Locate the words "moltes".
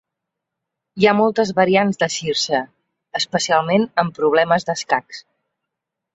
1.17-1.51